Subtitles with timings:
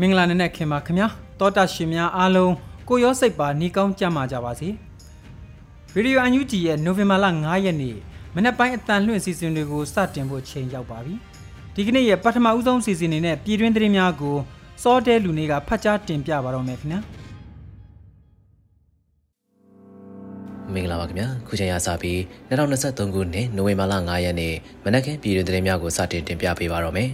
[0.00, 1.08] မင်္ဂလာနံနက်ခင်ပါခင်ဗျာ
[1.40, 2.52] တောတာရှင်များအားလုံး
[2.88, 4.68] ကိုရောစိတ်ပါနှီးကောင်းကြမှာကြပါစေ
[5.94, 7.96] ရေဒီယိုအန်ယူဂျီရဲ့နိုဝင်ဘာလ9ရက်နေ့
[8.34, 11.14] မနက်ပိုင်းအတန်လွှင့်စီစဉ်တွေကိုစတင်ဖို့ချိန်ရောက်ပါပြီ
[11.74, 14.36] ဒီကနေ့ရဲ့ပထမဦးဆုံးစီစဉ်နေနဲ့ပြည်တွင်းသတင်းများကို
[14.82, 17.00] စောတဲလူနေကဖတ်ကြားတင်ပြပါတော့မယ်ခင်ဗျာ
[20.76, 22.18] မင်္ဂလာပါခင်ဗျာခုချိန်ရစပြီး
[22.50, 27.08] 2023ခုနှစ်နိုဝင်ဘာလ9ရက်နေ့မနက်ခင်းပြည်တွင်သတင်းများကိုစတင်တင်ပြပေးပါတော့မယ်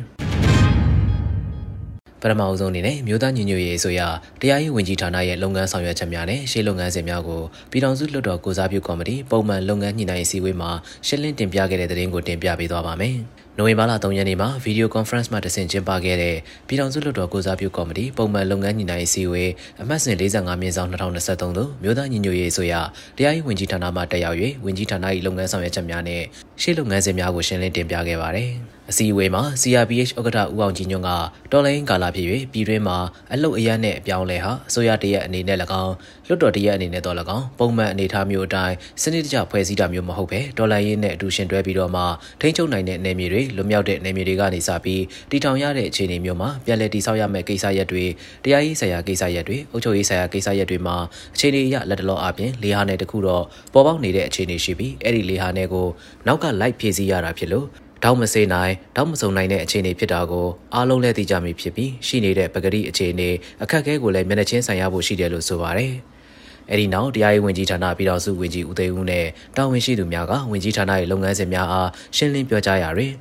[2.21, 4.01] ပထမအဆုံးအနေနဲ့မြို့သားညီညွတ်ရေးဆိုရ
[4.41, 10.71] တရားရေးဝန်ကြီးဌာနရဲ့လုပ်ငန်းဆောင်ရွက်ချက်များနဲ့ရှေ့လုပ်ငန်းစဉ်များကိုပြည်ထောင်စုလွှတ်တော်ကိုစားပြုကော်မတီပုံမှန်လုပ်ငန်းညှိနှိုင်းရေးစည်းဝေးမှာ
[11.07, 13.17] ရှင်းလင်းတင်ပြခဲ့တဲ့သတင်းကိုတင်ပြပေးသွားပါမယ်။
[13.59, 16.37] နိုဝင်ဘာလ3ရက်နေ့မှာဗီဒီယိုကွန်ဖရင့်မှာတဆင့်ကျင်းပခဲ့တဲ့
[16.67, 19.51] ပြည်ထောင်စုလွှတ်တော်ကိုစားပြုကော်မတီပုံမှန်လုပ်ငန်းညီနိုင်အစည်းအဝေး
[19.83, 22.75] အမှတ်စဉ်45မြင်းဆောင်2023သို့မြို့သားညီညွတ်ရေးဆိုရ
[23.17, 26.23] တရားရေးဝန်ကြီးဌာနမှတက်ရောက်၍ဝန်ကြီးဌာန၏လုပ်ငန်းဆောင်ရွက်ချက်များနဲ့
[26.63, 28.51] ရှေ့လုပ်ငန်းစဉ်များကိုရှင်းလင်းတင်ပြခဲ့ပါတယ်။
[28.91, 31.11] အစည်းအဝေးမှာ CRPH ဥက္ကဋ္ဌဦးအောင်ကြည်ညွန့်က
[31.53, 32.97] တော်လိုင်းကာလာဖြစ်၍ပြည်တွင်းမှာ
[33.33, 35.95] အလုတ်အရနဲ့အပြောင်းလဲဟာအစိုးရတရက်အနေနဲ့၎င်း
[36.27, 42.03] လွှတ်တော်တရက်အနေနဲ့တော့၎င်းပုံမှန်အနေအထားမျိုးအတိုင်းစနစ်တကျဖွဲ့စည်းတာမျိုးမဟုတ်ပဲတော်လိုင်းရေးနဲ့အတူရှင်တွဲပြီးတော့မှ
[42.41, 48.05] ထိန်းချုပ်နိုင်တဲ့နယ်မြေတွေလွတ်မြောက်တဲ့နယ်မြေတွေကနေစပြီးတည်ထောင်ရတဲ့အခြေအနေမျိုးမှာပြည်လဲတည်ဆောက်ရမယ့်ကိစ္စရပ်တွေ
[48.45, 50.97] တရားရေးဆိုင်ရာကိစ္စရပ်တွေအုပ်ချုပ်ရေးဆိုင်ရာကိစ္စရပ်တွေမှာ
[51.35, 53.45] အခြေအနေအရလက်တလောအပြင်လေဟာနယ်တစ်ခုတော့
[53.75, 55.87] ပေါ်ပေါက်နေတဲ့အခြေအနေရှိပြီးအဲ့ဒီလေဟာနယ်ကို
[56.27, 57.67] နောက်ကလိုက်ဖြည့်ဆည်းရတာဖြစ်လို့
[58.05, 63.29] တောက်မစေးနိုင်တောက်မစုံနိုင်တဲ့အခြေအနေဖြစ်တာကိုအားလုံးလည်းသိကြမိဖြစ်ပြီးရှိနေတဲ့ပဂတိအခြေအနေ
[63.63, 65.93] အခက်အခဲကိုလည်းမျက်နှာချင်းဆိုင်ရဖို့ရှိတယ်လို့ဆိုပါတယ်။
[66.71, 69.27] အဲဒီနောက်တရားရေးဝန်ကြီးဌာနပြည်တော်စုဝန်ကြီးဦးသိန်းဦးနဲ့
[69.57, 73.13] တာဝန်ရှိသူများကဝန်ကြီးဌာနရဲ့လုပ်ငန်းစဉ်များအားရှင်းလင်းပြောကြားရာတွင်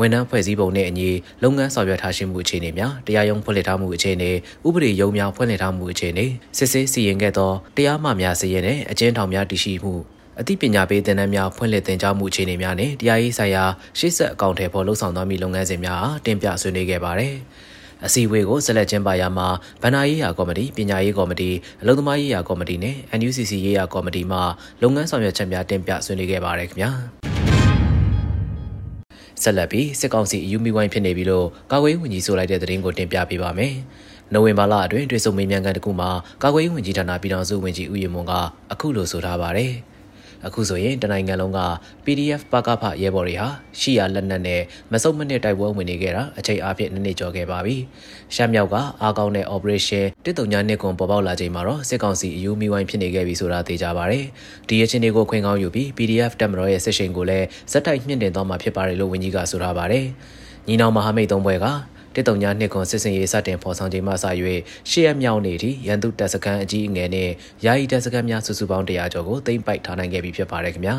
[0.00, 1.08] ဝန်ထမ်းဖွဲ့စည်းပုံနဲ့အညီ
[1.42, 4.30] လုပ်ငန်းဆောင်ရွက်ထားရှိမှုအခြေအနေများတရားရုံးဖွင့်လှစ်ထားမှုအခြေအနေ
[4.66, 6.26] ဥပဒေရုံးများဖွင့်လှစ်ထားမှုအခြေအနေ
[6.58, 9.94] စစ်ဆေးစီရင်ခဲ့သောတရားမှများစီရင်တဲ့အကျဉ်းထောင်များတည်ရှိမှု
[10.40, 13.64] အသိပညာပေးသင်တန်းများဖွင့်လှစ်သင်ကြားမှုအခြေအနေများနဲ့တရားရေးဆိုင်ရာ
[13.98, 17.34] ရှေ့ဆက်အကောင့်ထဲပေါ်လှုပ်ဆောင်သွားမည့်လုပ်ငန်းစဉ်များအားတင်ပြဆွေးနွေးခဲ့ပါတယ်။
[18.06, 19.48] အစည်းအဝေးကိုဆက်လက်ကျင်းပရာမှာ
[19.82, 21.50] ဗဏ္ဍာရေးရာကော်မတီပညာရေးကော်မတီ
[21.82, 24.38] အလုံသမားရေးရာကော်မတီနဲ့ NUCC ရေးရာကော်မတီမှ
[24.82, 26.90] လုပ်ငန်းဆောင်ရွက်ချက်များတင်ပြဆွေးနွေးခဲ့ပါတယ်ခင်ဗျာ
[29.42, 33.74] ဆက်လက်ပြီးစစ်ကောင်စီအယူမီဝိုင်းဖြစ်နေပြီလို့ကာကွယ်ရေးဝန်ကြီးဆိုလိုက်တဲ့သတင်းကိုတင်ပြပေးပါမယ်။
[34.32, 36.10] နိုဝင်ဘာလအတွင်းတွေ့ဆုံမေးမြန်းခန်းတစ်ခုမှာ
[36.42, 38.32] ကာကွယ်ရေးဝန်ကြီးဌာနပြည်ထောင်စုဝန်ကြီးဦးရမွန်က
[38.72, 39.72] အခုလိုဆိုထားပါတယ်။
[40.46, 41.60] အခုဆိုရင်တနိုင်ငံလုံးက
[42.04, 43.48] PDF ပကဖရဲဘော်တွေဟာ
[43.80, 47.76] ရှီယာလက်နက်နဲ့မစုံမနစ်တိုက်ပွဲဝင်နေခဲ့တာအချိန်အပြည့်နည်းနည်းကျော်ခဲ့ပါပြီ။
[48.34, 54.18] ရှမ်းမြောက်ကအားကောင်းတဲ့ operation တစ်တုံညာနှစ်ကွန်ပေါ်ပေါက်လာချိန်မှာတော့စစ်ကောင်စီအယူမီဝိုင်းဖြစ်နေခဲ့ပြီဆိုတာသိကြပါဗျ။
[54.68, 60.06] ဒီအချင်းတွေကိုခွင့်ကောင်းယူပြီး PDF တက်မတော်ရဲ့စစ်ရှိန်ကိုလည်းဇက်တိုက်မြင့်တင်သွားမှာဖြစ်ပါတယ်လို့ဝန်ကြီးကဆိုထားပါတယ်။
[60.68, 61.66] ညီနောင်မဟာမိတ်သုံးဘွဲက
[62.16, 64.26] တစ်တုံညာနှစ်ခွန်စစ်စင်ရေးစတင်ဖော်ဆောင်ချိန်မှစ၍
[64.90, 67.30] ရှေ့ရမြောက်နေသည့်ရန်သူတပ်စခန်းအကြီးအငယ်နဲ့
[67.64, 70.96] ယာယီတပ်စခန်းများစုစုပေါင်း100ကျော်ကိုသိမ်းပိုက်ထားနိုင်ခဲ့ပြီဖြစ်ပါတယ်ခင်ဗျာ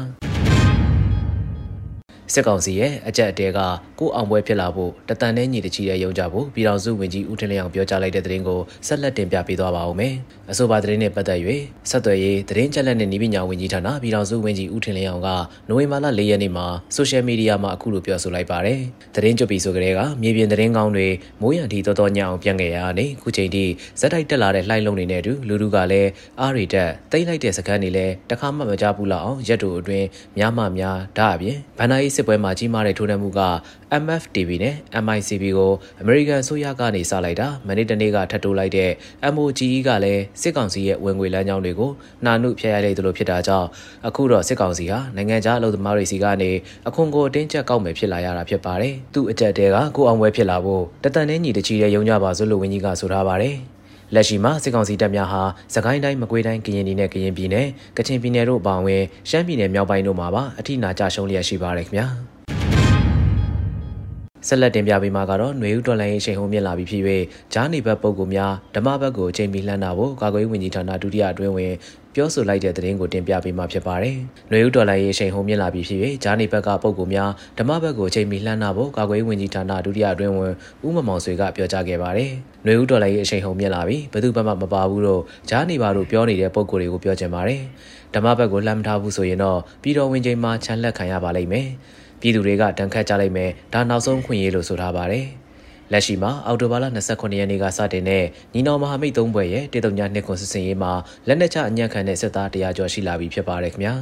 [2.34, 3.60] စစ်ကောင်စီရဲ့အကြက်အတဲက
[4.00, 10.14] ကိုအောင်ပွဲဖြစ်လာဖို့တတန်နဲ့ညီတချီတဲ့ရုံကြဖို့ပြည်တော်စုဝင်ကြီးဦးထင်းလျောင်ပြောကြားလိုက်တဲ့သတင်းကိုဆက်လက်တင်ပြပေးသွားပါဦးမယ်။
[10.52, 11.40] အဆိုပါသတင်းနဲ့ပတ်သက်၍
[11.90, 15.30] ဆက်သွယ်ရေးသတင်းချက်လက်နဲ့ဤပညာဝင်ကြီးဌာနပြည်တော်စုဝင်ကြီးဦးထင်းလျောင်က
[15.70, 18.80] နိုဝင်ဘာလ၄ရက်နေ့မှာဆိုရှယ်မီဒီယာမှာအခုလိုပြောဆိုလိုက်ပါတယ်။
[19.16, 21.08] သတင်းကြွပြီဆိုကြတဲ့ကမြေပြင်သတင်းကောင်းတွေ
[21.41, 23.64] မိုးရံတီတော်တော်ညအောင်ပြန်ခဲ့ရတဲ့ခုချိန်ထိ
[24.00, 26.09] ဇက်တိုက်တက်လာတဲ့လှိုင်းလုံးတွေနဲ့အတူလူလူကလည်း
[26.40, 30.08] အားရီတက်တိမ့်လိုက်တဲ့စကန်းတွေလည်းတခါမှမကြဘူးလောက်အောင်ရက်တို့အတွင်း
[30.38, 33.41] များမှများဒါအပြင်ဗန္ဒာရေးစစ်ပွဲမှာကြီးမားတဲ့ထိုးနှက်မှုက
[34.03, 34.75] MFTV နဲ့
[35.05, 38.90] MICB ကိုအမေရိကန်ဆိုရကနေစလိုက်တာမနေ့တနေ့ကထပ်တိုးလိုက်တဲ့
[39.34, 41.91] MOGE ကလည်းစစ်ကောင်စီရဲ့ဝင်ငွေလမ်းကြောင်းတွေကို
[42.25, 43.67] နှာနုဖျက်ရလိုက်သလိုဖြစ်တာကြောင့်
[44.08, 46.52] အခုတော့စစ်ကောင်စီဟာနိုင်ငံခြားအလုပ်သမားတွေစီကနေ
[46.87, 53.58] အခွန်ကိုအတင်းကျပ်ကောက်မယ်ဖြစ်လာရတာဖြစ်ပါတယ်။သူ့အကြက်တဲကကိုအောင်ဝဲဖြစ်လာဖို့တတန်နဲ့ညီတချီတဲ့ရုံကြပါစို့လို့ဝန်ကြီးကဆိုထားပါတယ်။
[54.16, 55.42] လက်ရှိမှာစစ်ကောင်စီတပ်များဟာ
[55.76, 57.68] စကိုင်းတိုင်းမကွေးတိုင်းကရင်ပြည်နယ်ကရင်ပြည်နယ်
[57.98, 62.08] ကချင်ပြည်နယ်တို့အပါအဝင်ရှမ်းပြည်နယ်မြောက်ပိုင်းတို့မှာပါအထိနာကြရှုံးလျက်ရှိပါရခင်ဗျာ။
[64.48, 67.04] ဆက်လက်တင်ပြပေးမှာကတော့ຫນွေဦးတော်လိုင်းရေးအချိန်ဟုံးမြင့်လာပြီးဖြစ်၍
[67.54, 71.74] ဂျားနေဘက်ပုံကူများဓမ္မဘက်ကိုအချိန်မီလှမ်းတာဖို့ကာကွယ်ရေးဝန်ကြီးဌာနဒုတိယအတွင်းဝင်
[72.19, 74.16] ပြောဆိုလိုက်တဲ့သတင်းကိုတင်ပြပေးမှာဖြစ်ပါတယ်။
[74.52, 80.53] နွေဦးဒေါ်လာရေးအချိန်ဟုံမြင့်လာပြီးဖြစ်၍ဂျာနီဘက်ကပုံကူများဓမ္မဘက်ကိုအချိန်မီလှမ်းနာဖို့ကာကွယ်ဝင်ကြီးဌာနဒုတိယအတွင်းဝန်
[80.85, 82.31] ဦးမမောင်ဆွေကပြောကြားခဲ့ပါတယ်။
[82.66, 87.61] နွေဦးဒေါ်လာရေးအချိန်ဟုံမြင့်လာပြီးဘယ်သူမှမပါဘူးတော့ဂျာနီပါတို့ပြောနေတဲ့ပုံကူတွေကိုပြောချင်ပါတယ်။
[88.16, 91.67] ဓမ္မဘက်ကိုလှမ်းမထားဘူးဆိုရင်တော့ပြည်တော်ဝင်ကြီးမှချန်လက်ခံရပါလိမ့်မယ်။
[92.22, 95.28] ပြည်သူတွေကတန်ခတ်ကြလိုက်မယ်ဒါနောက်ဆုံးခွင့်ရလို့ဆိုထားပါတယ်။
[95.91, 98.23] လက်ရှိမှာအော်တိုဘာလ29ရက်နေ့ကစတင်တဲ့
[98.53, 100.91] ညီနောင်မဟာမိတ်သုံးဘွဲ့ရဲ့တေတုံညာနှစ်ခွန်စစ်စင်ရေးမှာ
[101.28, 103.95] လက်နက်ချအညံ့ခံတဲ့စစ်သားတရားကျော်ရှိလာပြီဖြစ်ပါတယ်ခင်ဗျာ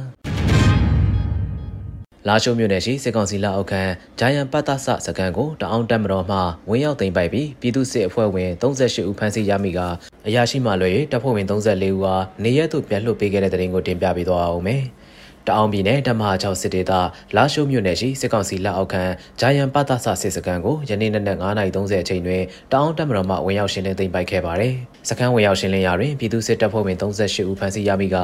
[2.28, 3.82] လာရှိုးမြို့နယ်ရှိစစ်ကောင်စီလက်အောက်ခံ
[4.18, 6.38] ဂျိုင်ယန်ပတ်သဆစကန်ကိုတအောင်တက်မတော်မှ
[6.70, 9.80] ဝင်ရောက်သိမ်းပိုက်ပြီးပြည်သူ့စစ်အဖွဲ့ဝင်38ဦးဖမ်းဆီးရမိက
[10.26, 14.82] အရာရှိမှလွယ်တပ်ဖွဲ့ဝင်34ဦးဟာနေရက်သို့ပြန်လွှတ်ပေးခဲ့တဲ့တဲ့ရင်ကိုတင်ပြပေးသွားအောင်မယ်။
[15.48, 16.92] တအောင်ပြည်နယ်ဓမ္မ6စစ်ဒေသ
[17.36, 19.04] လာရှိုးမြို့နယ်ရှိစစ်ကောင်စီလက်အောက်ခံ
[19.40, 24.74] ဂျာယန်ပသဆစစ်စခန်းကိုယနေ့နက်နက်9:30အချိန်တွင်တအောင်တပ်မတော်မှဝင်ရောက်ရှင်းလင်းသိမ်းပိုက်ခဲ့ပါတယ်။
[25.08, 28.16] စခန်းဝင်ရောက်ရှင်းလင်းရာတွင်ပြည်သူစစ်တပ်ဖွဲ့ဝင်38ဦးဖမ်းဆီးရမိက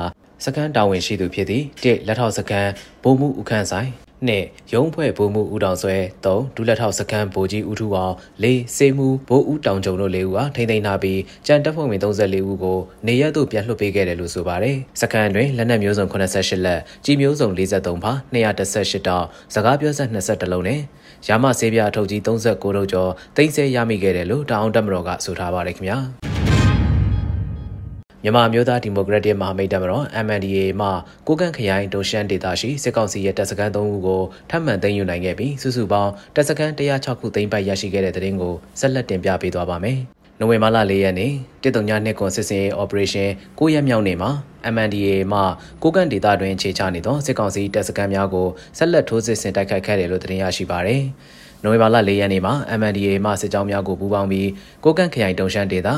[0.44, 2.70] စခန်းတာဝန်ရှိသူဖြစ်သည့်တစ်လက်ထောက်စခန်း
[3.02, 3.90] ဗိုလ်မှူးဦးခန့်ဆိုင်
[4.28, 8.46] နှစ်ရုံးဖွဲ့ဗိုလ်မှူးဦးတောင်ဆွဲ၃ဒူလက်ထောက်စခန်းဗိုလ်ကြီးဦးထူအောင်၄
[8.76, 20.80] စေမှုဗိုလ်ဦးတောင်ကြုံတို့၄ဦးအားထိမ့်သိမ်းထားပြီးကြံတပ်ဖွဲ့ဝင်34ဦးကိုနေရက်သို့ပြန်လွှတ်ပေးခဲ့တယ်လို့ဆိုပါတယ်။စခန်းတွင်လက်နက်မျိုးစုံ88လက်ကြီးမျိုးစုံ43ဖာ218တောက်စကားပြောဆက်22လုံးနဲ့
[21.28, 26.00] ရမဆေးပြအထုပ်ကြီး39တို့ကျော်သိမ်းဆဲရမိခဲ့တယ်လို့တောင်အောင်တပ်မတော်ကဆိုထားပါတယ်ခင်ဗျာ။
[28.24, 30.88] မြန်မာမျိုးသားဒီမိုကရက်တစ်မဟာမိတ်တပ်မတော် MNDAA မှ
[31.26, 39.98] ကိုကန့်ခရိုင်ဒိုရှန်ဒေသရှိစစ်ကောင်စီရဲ့တပ်စခန်း၃ခုကိုထပ်မံသိမ်းယူနိုင်ခဲ့ပြီးစုစုပေါင်းတပ်စခန်း106ခုသိမ်းပိုက်ရရှိခဲ့တဲ့တဲ့တင်ကိုဆက်လက်တင်ပြပေးသွားပါမယ်။
[40.38, 41.32] နိုဝင်ဘာလ၄ရက်နေ့
[41.62, 43.28] တစ်တုံညနှစ်ကွန်စစ်စင်ရေး operation
[43.58, 44.30] 9ရက်မြောက်နေ့မှာ
[44.74, 45.40] MNDAA မှ
[45.82, 48.48] ကိုကန့်ဒေသတွင်ခြေချနေသောစစ်ကောင်စီတပ်စခန်းများကို
[48.78, 51.02] ဆက်လက်ထိုးစစ်ဆင်တိုက်ခိုက်ခဲ့တယ်လို့တင်ရရှိပါရယ်။
[51.62, 54.48] နိုဝင်ဘာလ၄ရက်နေ့မှာ MNDAA မှစစ်ကြောင်းများကိုပူးပေါင်းပြီး
[54.84, 55.90] ကိုကန့်ခရိုင်တုံရှန်ဒေသ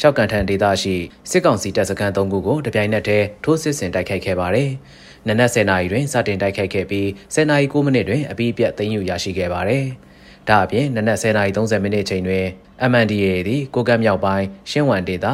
[0.00, 0.94] ရှောက်ကန်ထန်ဒေသရှိ
[1.30, 4.70] စစ်ကောင်စီတပ်စခန်း၃ခုကိုတပြိုင်နက်တည်းထိုးစစ်ဆင်တိုက်ခိုက်ခဲ့ပါတယ်။
[5.28, 9.84] နနက်10:00နာရီတွင်စတင်တိုက်ခိုက်ခဲ့ပြီး10:00နာရီ9မိနစ်တွင်အပြီးပြတ်သိမ်းယူရရှိခဲ့ပါတယ်။
[10.48, 12.44] ဒါအပြင်နနက်10:30မိနစ်ချိန်တွင်
[12.90, 15.26] MNDAA သည်ကိုကတ်မြောက်ပိုင်းရှင်းဝမ်ဒေသ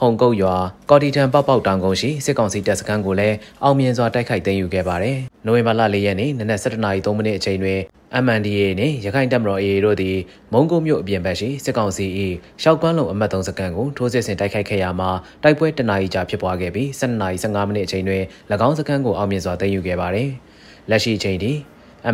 [0.00, 0.56] ဟုံကုတ်ရွာ
[0.90, 5.16] ကော်တီတန်ပောက်ပောက်တောင်ကုန်းရှိစစ်ကောင်စီတပ်စခန်းကိုလည်းအောင်မြင်စွာတိုက်ခိုက်သိမ်းယူခဲ့ပါတယ်။
[5.46, 7.80] နိုဝင်ဘာလ၄ရက်နေ့နနက်7:03မိနစ်အချိန်တွင်
[8.24, 10.16] MNDA နှင့်ရခိုင်တပ်မတော် AA တို့သည်
[10.52, 12.06] မုံကုတ်မြို့အပြင်ဘက်ရှိစစ်ကောင်စီ၏
[12.62, 15.10] ရှောက်ကွမ်းလုံအမတ်3စကန်ကိုထိုးစစ်ဆင်တိုက်ခိုက်ခဲ့ရာမှာ
[15.42, 18.22] တိုက်ပွဲတနာရီကြာဖြစ်ပွားခဲ့ပြီး12:15မိနစ်အချိန်တွင်၎
[18.68, 20.30] င်းစကန်ကိုအောင်မြင်စွာသိမ်းယူခဲ့ပါသည်။
[20.90, 21.52] လက်ရှိအချိန်ထိ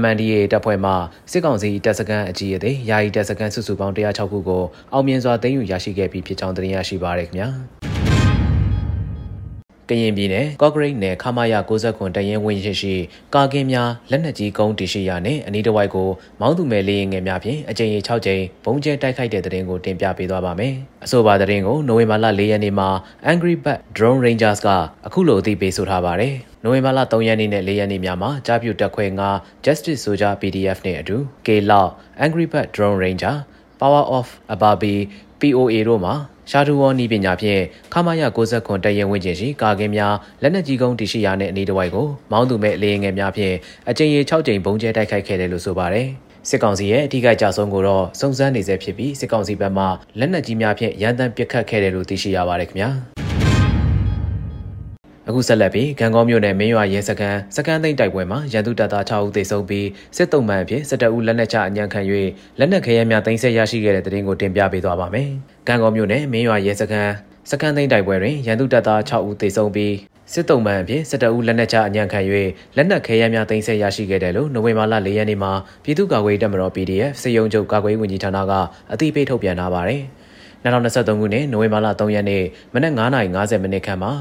[0.00, 0.92] MNDA တပ်ဖွဲ့မှ
[1.30, 4.62] စစ်ကောင်စီတပ်စခန်းအကြီးအသေးယာယီတပ်စခန်းစုစုပေါင်း106ခုကို
[4.92, 7.48] အောင်မြင်စွာသိမ်းယူရရှိခဲ့ပြီးဖြစ်ကြောင်းသိရရှိပါရခင်ဗျာ။
[9.88, 12.94] ကရင်ပြည်နယ်ကော့ဂရိတ်နယ်ခမာယာ60ခွန်တရင်ဝင်းရှိရှိ
[13.34, 16.08] ကာကင်းများလက်နက်ကြီးကုန်းတီရှိရာနဲ့အနီးတစ်ဝိုက်ကို
[16.40, 22.88] မောင်းသူမဲ့လေးရင်ငယ်များဖြင့်အကြိမ်ရေ6ကြိမ်ဘုံကျဲတိုက်ခိုက်တဲ့တဲ့ရင်ကိုတင်ပြပေးသွားပါမယ်။အဆိုပါတဲ့ရင်ကိုနိုဝင်ဘာလ4ရက်နေ့မှာ
[23.32, 24.68] Angry Bird Drone Rangers က
[25.06, 26.34] အခုလိုအသိပေးဆိုထားပါတယ်။
[26.64, 29.04] နိုဝင်ဘာလ3ရက်နေ့နဲ့4ရက်နေ့များမှာကြားပြူတက်ခွဲ
[29.36, 31.16] 9 Justice Soldier PDF နဲ့အတူ
[31.46, 31.86] K Law
[32.24, 33.36] Angry Bird Drone Ranger
[33.80, 34.96] Power of Ababi
[35.40, 36.14] POA တို့မှာ
[36.50, 43.54] ရှာတူဝေါ်နီးပညာဖြင့်ခမာယ60ခွန်တရင်ဝင်းကျင်ရှိကာကင်းများလက်နက်ကြီးကုန်းတရှိရာနှင့်အနီးတစ်ဝိုက်ကိုမောင်းသူမဲ့အလေးငယ်များဖြင့်
[43.90, 46.08] အကြိမ်ရေ6ကြိမ်ဘုံကျဲတိုက်ခိုက်ခဲ့တယ်လို့ဆိုပါတယ်
[46.48, 49.84] စစ်ကောင်စီရဲ့အထူးကကြဆုံးကိုတော့စုံစမ်းနေဆဲဖြစ်ပြီးစစ်ကောင်စီဘက်မှ
[50.18, 52.90] လက်နက်ကြီးများဖြင့်ရန်တမ်းပစ်ခတ်ခဲ့တယ်လို့သိရှိရပါတယ်ခင်ဗျာ
[55.28, 62.00] အခုဆက်လက်ပြီးကံကောမြို့နယ်မင်းရွာရဲစခန်းစခန်းသိမ်းတိုက်ပွဲမှာရန်သူတပ်သား6ဦးသေဆုံးပြီးစစ်တုံးမှန်အဖြစ်17ဦးလက်နက်ချအညံခံ၍
[62.58, 65.28] လက်နက်ခဲယမ်းများတင်ဆက်ရရှိခဲ့တဲ့တဲ့တင်ကိုတင်ပြပေးသွားပါမယ်။
[65.68, 67.12] ကံကောမြို့နယ်မင်းရွာရဲစခန်း
[67.50, 69.94] စခန်းသိမ်းတိုက်ပွဲတွင်ရန်သူတပ်သား6ဦးသေဆုံးပြီး
[70.32, 72.20] စစ်တုံးမှန်အဖြစ်17ဦးလက်နက်ချအညံခံ၍
[72.76, 75.52] လက်နက်ခဲယမ်းများတင်ဆက်ရရှိခဲ့တယ်လို့နိုဝင်ဘာလ4ရက်နေ့မှာ
[75.84, 78.52] ပြည်သူ့ကာကွယ်တပ်မတော် PDF စေယုံချုပ်ကာကွယ်ဝန်ကြီးဌာနက
[78.92, 80.02] အသိပေးထုတ်ပြန်ထားပါတယ်။
[80.64, 82.42] 2023ခုနှစ်နိုဝင်ဘာလ3ရက်နေ့
[82.74, 84.12] မနက်9:50မိနစ်ခန့်မှာ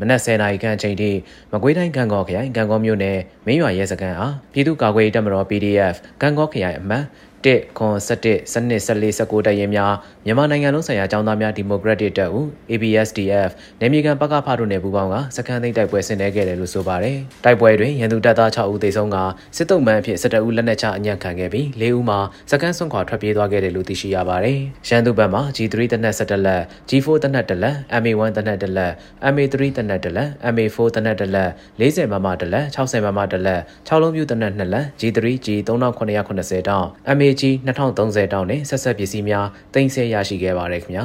[0.00, 1.10] မနက်10:00နာရီခန့်အချိန်ထိ
[1.52, 7.04] မကွေးတိုင်းကံကောခရိုင်ကံကောမြို့နယ်မင်းရွာရဲစခန်းအားပြည်သူ့ကာကွယ်ရေးတပ်မတော် PDF ကံကောခရိုင်အမှတ်
[7.44, 9.92] 1ခွန်17စနစ်14 19တပ်ရင်းများ
[10.24, 13.50] မြန်မာနိုင်ငံလုံးဆိုင်ရာចောင်းသားများဒီမိုကရက်တစ်တပ်ဦး ABSDF
[13.80, 19.16] နေမြေကန်ပကဖတို့နယ်ပူးပေါင်းကစခန်းသိမ်းတိုက်ပွဲဆင်နွှဲခဲ့တယ်လို့ဆိုပါတယ်။တိုက်ပွဲတွင်ရန်သူတပ်သား6ဦးသေဆုံးက
[19.56, 22.18] စစ်တုံးမှန်အဖြစ်17ဦးလက်နက်ချအညံ့ခံခဲ့ပြီး4ဦးမှာ
[22.50, 28.92] စခန်းဆွန့်ခွာထွက်ပြေးသွားခဲ့တယ်လို့သိရှိရပါတယ်။ရန်သူဘက်မှ G3 တနက်17လက် G4 တနက်1လက် MA1 တနက်1လက်
[29.32, 31.50] MA3 တနက်1လက် MA4 တနက်1လက်
[31.80, 41.04] 40မမ1လက်60မမ1လက်6လုံးပြူတနက်2လက် G3 G 3980တောင်း MA AG 2030တောင်းနဲ့ဆက်ဆက်ပစ္စည်းများတင်ဆက်ရရှိခဲ့ပါတယ်ခင်ဗျာ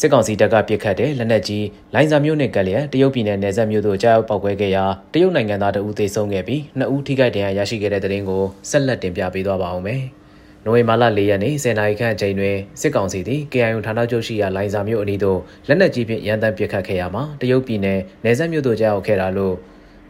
[0.00, 10.02] စစ်ကောင်စီတပ်ကပစ်ခတ်တဲ့လက်နက်ကြီးလိုင်းစာမျိုးနဲ့ကလျက်တရုတ်ပြည်နယ်နယ်စပ်မြို့သို့ကြားရောက်ပောက်ကွဲခဲ့ရာတရုတ်နိုင်ငံသားတအူးသေဆုံးခဲ့ပြီးနှစ်ဦးထိခိုက်ဒဏ်ရာရရှိခဲ့တဲ့တဲ့ရင်ကိုဆက်လက်တင်ပြပေးသွားပါအောင်မယ်။
[10.64, 19.54] နိုဝင်ဘာလ၄ရက်နေ့10နာရီခန့်အချိန်တွင်စစ်ကောင်စီသည် KIO ဌာနချုပ်ရှိရာလိုင်ဇာမြို့အနီးသို့လက်နက်ကြီးဖြင့်ရန်တမ်းပစ်ခတ်ခဲ့ရမှာတရုတ်ပြည်နယ်နယ်စပ်မြို့သို့ကြားရောက်ခဲ့တာလို့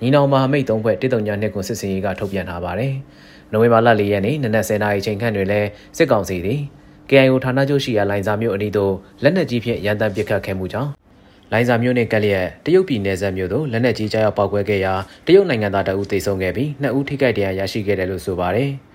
[0.02, 2.94] ညီနောင်မဟာမိတ်သုံးဖွဲ့တစ်တုံညာနှစ်ကိုစစ်စင်ရေးကထုတ်ပြန်ထားပါတယ်။
[3.52, 6.60] နိုဝင်ဘာလ၄ရက်နေ့နနက်10နာရီချိန်ခန့်တွင်လည်းစစ်ကောင်စီသည်
[7.10, 10.90] KIO ဌာနချုပ်ရှိရာလိုင်ဇာမြို့အနီးသို့လက်နက်ကြီးဖြင့်ရန်တမ်းပစ်ခတ်ခဲ့မှုကြောင့်
[11.52, 14.92] လိုင်ဇာမြို့နယ်ကလျက်တရုတ်ပြည်နယ်စပ်မြို့သို့လက်နက်ကြီးကြားရောက်ပောက်ကွဲခဲ့ရာ
[15.26, 18.70] တရုတ်နိုင်ငံသားတအုပ်သေဆုံးခဲ့ပြီးနှစ်ဦးထိခိုက်ဒဏ်ရာရရှိခဲ့တယ်လို့ဆိုပါတယ်။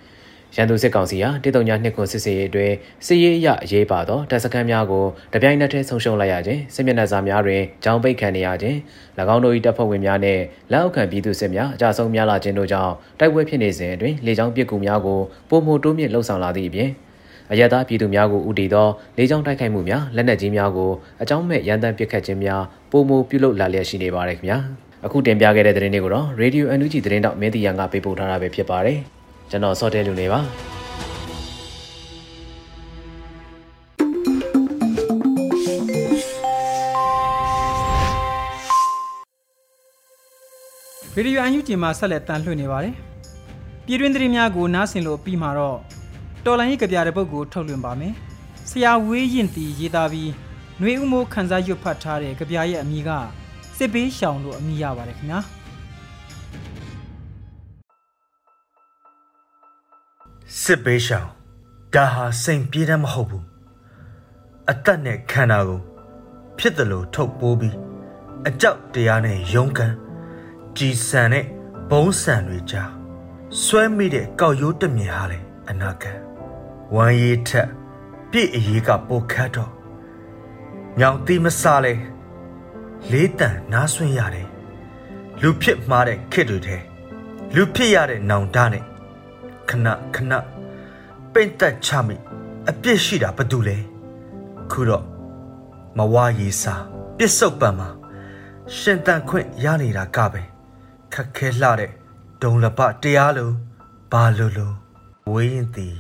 [0.58, 8.78] ရန်သူစစ်ကောင်စီဟာတေတုံညာနှစ်ခွန်စစ်စေးရေးအတွင်းစစ်ရေးအရအရေးပါသောတပ်စခန်းများကိုတပြိုင်နက်တည်းဆုံးရှုံးလိုက်ရခြင်းစစ်မျက်နှာစာများတွင်ကြောင်းပိတ်ခံနေရခြင်း၎
[9.34, 15.20] င်းတို့၏တပ်ဖွဲ့ဝင်များနှင့်လက်အောက်ခံပြည်သူစစ်များအကြဆုံးများလာခြင်းတို့ကြောင့်တိုက်ပွဲဖြစ်နေစဉ်အတွင်းလေကြောင်းပစ်ကူများကို
[15.50, 16.90] ပုံမှုတိုးမြင့်လှုပ်ဆောင်လာသည့်အပြင်
[17.52, 24.58] အရသာပြည်သူများကိုဥတီသောလေကြောင်းတိုက်ခိုက်မှုများလက်နက်ကြီးများကိုအကြောင်းမဲ့ရန်တမ်းပစ်ခတ်ခြင်းများပုံမှုပြုလုပ်လာလျက်ရှိနေပါတယ်ခင်ဗျာ
[25.06, 29.15] အခုတင်ပြခဲ့တဲ့သတင်းတွေကိုတော့ Radio NUG သတင်းတောက်မင်းတီရန်ကပေးပို့ထားတာပဲဖြစ်ပါတယ်
[29.56, 30.40] ကျွန်တော်စောတဲလူနေပါ
[41.14, 42.94] ဗီဒီယိုအန်ယူဂျီမှာဆက်လက်တန်လှည့်နေပါတယ်
[43.86, 45.80] ပြည်တွင်းသတင်းများကိုနားဆင်လို့ပြီးမှာတော့
[46.46, 48.14] တော်လိုင်းရေးကြပြတဲ့ပုတ်ကိုထုတ်လွှင့်ပါမယ်
[48.70, 50.32] ဆရာဝေးရင်တီရေးသားပြီး
[50.80, 53.10] ຫນွေဥမိုးခန်းစားရွတ်ဖတ်ထားတဲ့ကြပြရဲ့အမည်က
[53.78, 55.40] စစ်ပေးရှောင်လို့အမည်ရပါတယ်ခင်ဗျာ
[60.54, 61.30] စစ်ပေးရှောင်
[61.94, 63.46] ဒါဟာစိန်ပြေးတယ်မဟုတ်ဘူး
[64.72, 65.82] အသက်နဲ့ခန္ဓာကို
[66.58, 67.78] ဖြစ်တယ်လို့ထုတ်ပိုးပြီး
[68.48, 69.94] အကြောက်တရားနဲ့ယုံကန်
[70.78, 71.46] ကြည်စံတဲ့
[71.90, 72.92] ဘုံစံတွေကြား
[73.64, 76.14] ဆွဲမိတဲ့ကောက်ရိုးတမြင်ဟာလေအနာခံ
[76.96, 77.68] ဝမ်းရည်ထက်
[78.32, 79.72] ပြည့်အရေးကပိုခတ်တော့
[81.00, 81.94] ညောင်တိမစားလဲ
[83.12, 84.48] လေးတန်နားဆွင့်ရတယ်
[85.42, 86.78] လူဖြစ်မှားတဲ့ခစ်တွေထဲ
[87.56, 88.86] လူဖြစ်ရတဲ့နောင်တနဲ့
[89.70, 90.34] ခဏခဏ
[91.34, 92.16] ပိတ်သက်ချမိ
[92.70, 93.78] အပြစ်ရှိတာဘာတူလဲ
[94.72, 95.06] ခုတော့
[95.98, 96.76] မဝါရေးစာ
[97.18, 97.90] ပစ္စုပန်မှာ
[98.78, 100.42] ရှင်တန်ခွင့်ရနေတာကပဲ
[101.14, 101.92] ခက်ခဲလှတဲ့
[102.42, 103.52] ဒုံလပတရားလို
[104.12, 104.72] ဘာလိုလို
[105.32, 105.96] ဝေးရင်တည်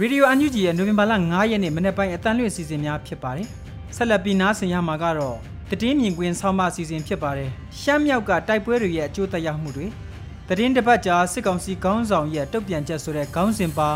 [0.00, 3.48] ရေဒီယိုအန်ယူဂျီရဲ့နိုဝင်ဘာလ9ရက်နေ့မနေ့ပိုင်းအတန်းလွင့်စီစဉ်များဖြစ်ပါတယ်
[3.96, 5.36] ဆက်လက်ပြီးနားဆင်ရမှာကတော့
[5.70, 9.86] တည်င်းမြင်ကွင်းဆောင်းပါစီစဉ်ဖြစ်ပါတယ်ရှမ်းမြောက်ကတိုက်ပွဲတွေရဲ့အကျိုးသက်ရောက်မှုတွေ
[10.48, 13.90] တည်င်းတစ်ပတ်ကြာစစ်ကောင်စီခေါင်းဆောင်ရဲ့တုတ်ပြန်ချက်ဆိုတဲ့ခေါင်းစဉ်ပါ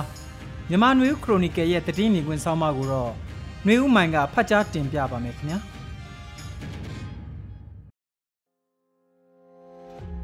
[0.69, 3.13] မြန်မာနွေဦးခရိုနီကယ်ရဲ့တည်င်းမြင်ကွင်းဆောင်းပါကိုတော့
[3.67, 5.59] နွေဦးမိုင်ကဖတ်ကြားတင်ပြပါမယ်ခင်ဗျာ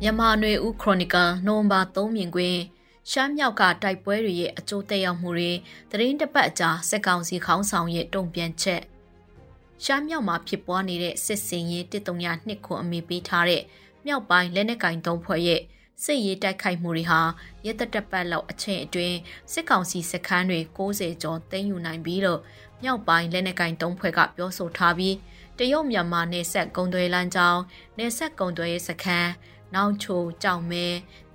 [0.02, 2.60] မြန်မာနွေဦးခရိုနီကယ်နိုဝင်ဘာ3မြင်ကွင်း
[3.10, 5.50] ရှမ်းမြောက်ကတိုက်ပွဲတွေရဲ့အကျိုးသက်ရောက်မှုတွေ
[5.90, 8.82] သတင်းတပတ်အကြာစက်ကောင်စီခေါင်းဆောင်ရဲ့တုံ့ပြန်ချက်
[9.85, 13.62] ရှမ်းမြောက်မှာဖြစ်ပွားနေတဲ့စစ်စင်ရေး132နှစ်ခွန်အမိပေးထားတဲ့
[14.06, 15.61] မြောက်ပိုင်းလက်နက်ကင်သုံးဖွဲ့ရဲ့
[16.04, 17.20] စစ်ရေးတိုက်ခိုက်မှုတွေဟာ
[17.66, 19.16] ရဲတပ်တပ်ပတ်လောက်အချိန်အတွင်း
[19.52, 22.40] စစ်ကောင်စီစခန်းတွေ60ကျော်သိမ်းယူနိုင်ပြီလို့
[22.82, 25.16] မြောက်ပိုင်းလက်နက်ကင်သုံးဖွဲ့ကပြောဆိုထားပြီး
[25.58, 27.61] တရုတ်မြန်မာနယ်စပ်ကုံသွဲလမ်းကြောင်း
[27.99, 29.30] နယ်စပ်ကုံသွဲရေးစခန်း
[29.75, 30.87] နောင်ချိုကြောင်မဲ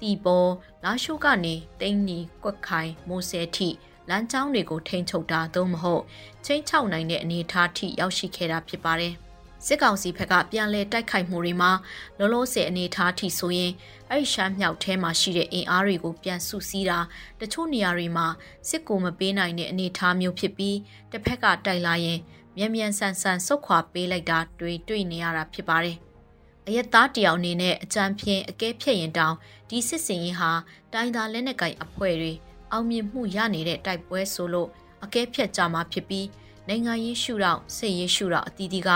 [0.01, 0.51] တီပေါ်
[0.83, 3.69] လာရှိုးကနေတိန်းနီကွက်ခိုင်မိုးဆဲထိ
[4.09, 6.03] လမ်းကြောင်းတွေကိုထိန်းချုပ်တာသို့မဟုတ်
[6.45, 9.13] ချင်းချောက်နိုင်တဲ့အနေအထားထိရောက်ရှိခဲ့တာဖြစ်ပါတယ်။
[9.65, 11.71] စစ်ကောင်စီဘက်ကပြန်လည်တိုက်ခိုက်မှုတွေမှာ
[12.19, 13.71] လောလောဆယ်အနေအထားထိဆိုရင်
[14.09, 16.99] အဲ့ရှမ်းမြောက်ထဲမှာရှိတဲ့အင်အားတွေကိုပြန်စုစည်းတာ
[17.39, 18.27] တချို့နေရာတွေမှာ
[18.69, 20.77] စစ်ကိုမပေးနိုင်တဲ့အနေအထားမျိုးဖြစ်ပြီး
[21.11, 22.19] တစ်ဖက်ကတိုက်လာရင်
[22.57, 25.97] မြန်မြန်ဆန်ဆန်ဆုတ်ခွာပေးလိုက်တာတွေ့တွေ့နေရတာဖြစ်ပါတယ်။
[26.67, 29.35] အယက်သားတယောက်အနေနဲ့အကြံဖြင့်အကဲဖြတ်ရင်တောင်
[29.69, 30.51] ဒီစစ်စင်ရင်ဟာ
[30.93, 32.33] တိုင်းသားလက်နက်ကိုင်အဖွဲ့တွေ
[32.73, 34.69] အောင်မြင်မှုရနေတဲ့တိုက်ပွဲဆိုလို့
[35.03, 36.27] အကဲဖြတ်ကြမှာဖြစ်ပြီး
[36.67, 38.89] နိုင်ငံရေးရှုထောင့်စစ်ရေးရှုထောင့်အသီးသီးက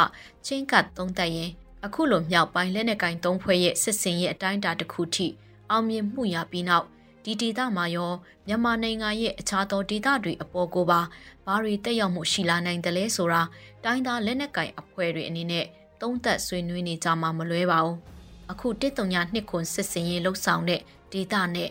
[0.46, 1.51] ချင်းကပ်သုံးသက်ရင်
[1.86, 5.27] အခုလိုမြောက်ပိုင်းလက်နက်ကင်သုံးဖွဲ့ရဲ့စစ်စင်ရဲ့အတိုင်းအတာတစ်ခုထိ
[5.69, 6.86] အောင်မြင်မှုရပြီးနောက်
[7.24, 8.12] ဒီဒေသမှာရော
[8.48, 11.01] မြန်မာနိုင်ငံရဲ့အခြားသောဒေသတွေအပေါ်ကိုပါ
[11.46, 13.41] ဘာတွေတက်ရောက်မှုရှိလာနိုင်တယ်လဲဆိုတာ
[13.84, 15.65] တိုင်းသားလက်နက်ကင်အဖွဲ့တွေအနေနဲ့
[16.01, 17.98] သုံးသက်ဆွေးနွေးနေကြမှာမလွဲပါဘူး
[18.51, 20.81] အခုတစ်တုံညာနှစ်ခွန်စစ်စင်ရင်လှုပ်ဆောင်တဲ့
[21.12, 21.69] ဒေသနဲ့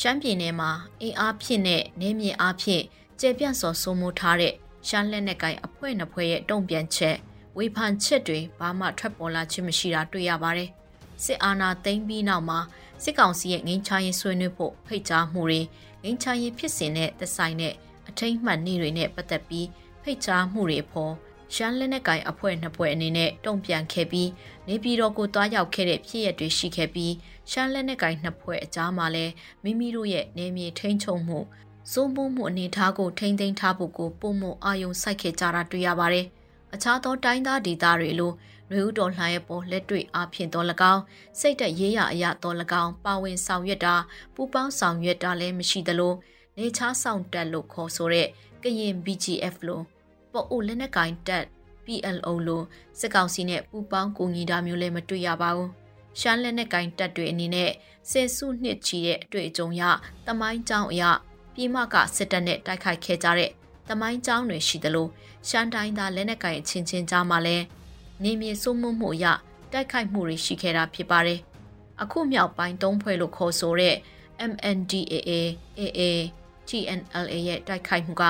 [0.00, 0.70] ရှမ်းပြည်နယ်မှာ
[1.02, 2.84] အင်အားဖြစ်နဲ့နေမြေအားဖြင့်
[3.20, 4.54] ကျေပြန့်စော်စိုးမိုးထားတဲ့
[4.88, 7.16] ရှမ်းလက်နက်ကိုင်အဖွဲ့နှစ်ဖွဲ့ရဲ့တုံ့ပြန်ချက်
[7.56, 10.70] ဝေဖန်ချက်တွေဘာမှထွက်ပေါ်လာခြင်းမရှိတာတွေ့ရပါတယ်။
[11.24, 12.58] စစ်အာဏာသိမ်းပြီးနောက်မှာ
[13.02, 15.60] စစ်ကောင်စီရဲ့ငင်းချရင်ဆွေးနွေးဖို့ဖိတ်ကြားမှုတွေ
[16.02, 17.74] ငင်းချရင်ဖြစ်စဉ်နဲ့သက်ဆိုင်တဲ့
[18.08, 19.66] အထိမ့်မှတ်နေတွေနဲ့ပတ်သက်ပြီး
[20.02, 21.12] ဖိတ်ကြားမှုတွေအပေါ်
[21.54, 24.30] ရှမ်းလက်နက်ကင်အဖွဲ့နှစ်ဖွဲ့အနေနဲ့တုံ့ပြန်ခဲ့ပြီး
[24.68, 27.12] နေပြည်တော်ကိုတွားရောက်ခဲ့တဲ့ဖြစ်ရပ်တွေရှိခဲ့ပြီး
[27.50, 31.38] ရှမ်းလက်နက်ကင်နှစ်ဖွဲ့အကြားမှာလည်းမိမိတို့ရဲ့နေမြေထိန်းချုပ်မှု
[31.92, 36.26] စိုးမိုးမှုအနေထားကိုထိန်းသိမ်းထားဖို့ကိုပုံမအာယုံစိုက်ခဲ့ကြတာတွေ့ရပါတယ်။
[36.74, 38.32] အခြားသောတိုင်းသားဒေသတွေလို
[38.70, 41.02] နွေဦးတော်လှန်ရဲ့ပေါ်လက်တွေ့အားဖြင့်တော်၎င်း
[41.40, 43.94] စိတ်သက်ရေးရအရာတော်၎င်းပါဝင်ဆောင်ရွက်တာ
[44.34, 46.14] ပူပေါင်းဆောင်ရွက်တာလည်းမရှိသလို
[46.58, 48.28] နေချားဆောင်တက်လို့ခေါ်ဆိုတဲ့
[48.62, 49.84] ကရင် BGF လို့
[50.36, 51.44] ပေါ်အိုလက်နက်ကင်တက်
[51.84, 52.64] PLO လို့
[52.98, 55.70] စစ်ကောင်စီနဲ့ပူပေါင်းကူညီတာမျိုးလည်းမတွေ့ရပါဘူး။
[56.20, 57.70] ရှမ်းလက်နက်ကင်တက်တွေအနေနဲ့
[58.10, 59.82] ဆယ်စုနှစ်ချီတဲ့အတွေ့အကြုံရ
[60.26, 61.10] တမိုင်းကြောင်းအရာ
[61.54, 63.50] ပြည်မကစစ်တပ်နဲ့တိုက်ခိုက်ခဲ့ကြတဲ့
[63.88, 65.08] တမိုင်းကြောင်းတွေရှိသလို
[65.48, 67.64] ရှမ်းတိုင်းသားလက်နက်ကင်ချင်းချင်းကြားမှာလည်း
[68.22, 69.26] နေမြေစိုးမိုးမှုအရ
[69.72, 71.40] တိုက်ခိုက်မှုတွေရှိခဲ့တာဖြစ်ပါတယ်။
[72.02, 73.96] အခုမြောက်ပိုင်းသုံးဖွဲ့လို့ခေါ်ဆိုတဲ့
[74.50, 75.30] MNDAA
[75.78, 76.02] AA
[76.68, 78.24] TNLA ရဲ့တိုက်ခိုက်မှုက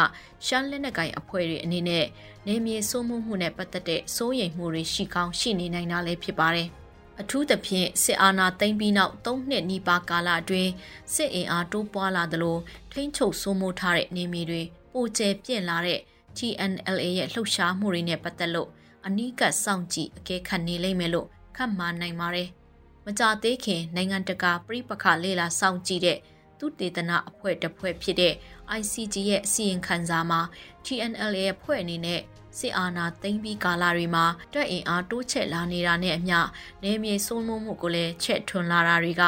[0.46, 2.06] ရှမ်းလက်နက်ကိုင်အဖွဲ့တွေအနေနဲ့
[2.46, 6.68] နေမြေစိုးမိုးမှုနဲ့ပတ်သက်တဲ့စိုးရိမ်မှုတွေရှိကောင်းရှိနေနိုင်တာလည်းဖြစ်ပါတယ်။
[7.20, 10.70] အထူးသဖြင့်စစ်အာဏာသိမ်းပြီးနောက်၃နှစ်နီးပါးကာလအတွင်း
[11.14, 12.56] စစ်အင်အားတိုးပွားလာသလို
[12.92, 14.62] ထိမ့်ချုပ်စိုးမိုးထားတဲ့နေမြေတွေ
[14.92, 16.00] ပိုကျယ်ပြန့်လာတဲ့
[16.36, 18.68] TNLA ရဲ့လှုပ်ရှားမှုတွေနဲ့ပတ်သက်လို့
[19.06, 22.48] အနီးကပ်စောင့်ကြည့်အကဲခတ်နေလိမ့်မယ်လို့ခန့်မှန်းနိုင်ပါတယ်။
[23.04, 26.18] မကြသေးခင်နိုင်ငံတကာပြိပခလေလာစောင့်ကြည့်တဲ့
[26.58, 28.34] သူတေသနာအဖွဲ့တစ်ဖွဲ့ဖြစ်တဲ့
[28.78, 30.40] ICG ရဲ့အစီရင်ခံစာမှာ
[30.84, 32.20] TNL ရဲ့ဖွဲ့အနေနဲ့
[32.58, 36.38] စစ်အာဏာသိမ်းပြီးကာလတွေမှာတက်အင်အားတိုးချဲ့လာနေတာနဲ့အမျှ
[36.82, 39.22] နေမြေစိုးမိုးမှုကိုလည်းချက်ထွန်လာတာတွေက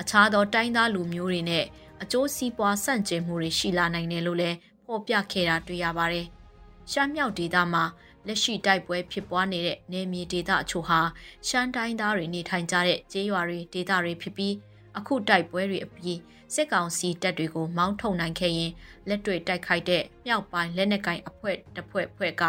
[0.00, 1.64] အခြားသောတိုင်းသားလူမျိုးတွေနဲ့
[2.02, 6.26] အကျိုးစီးပွားဆန့်ကျင်မှုတွေရှိလာနိုင်တယ်လို့လည်းဖော်ပြခဲ့တာတွေ့ရပါတယ်။
[6.90, 7.84] ရှမ်းမြောက်ဒေသမှာ
[8.26, 11.00] လက်ရှိတိုက်ပွဲဖြစ်ပွားနေတဲ့နေမြေဒေသအချို့ဟာ
[11.48, 14.54] ရှမ်းတိုင်းသားတွေနေထိုင်ကြတဲ့ကျေးရွာတွေဒေသတွေဖြစ်ပြီး
[14.98, 16.18] အခုတိုက်ပွဲတွေအပြီး
[16.54, 18.72] စစ်ကောင်စီတပ်တွေကိုမောင်းထုတ်နိုင်ခဲ့ရင်
[19.08, 22.44] လက်တွေ့တိုက်ခိုက်တဲ့မြောက်ပိုင်းလက်နက်ကင်အဖွဲ့တစ်ဖွဲ့ဖွဲ့က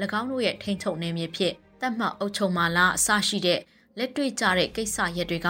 [0.18, 3.60] ၎င်းတို့ရဲ့ထိန်းချုပ်နယ်မြေဖြစ်တတ်မှတ်အုပ်ချုပ်မှလာအစရှိတဲ့
[3.98, 5.48] လက်တွေ့ကြတဲ့ကိစ္စရပ်တွေက